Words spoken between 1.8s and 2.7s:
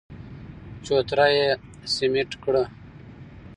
سمټ کړه.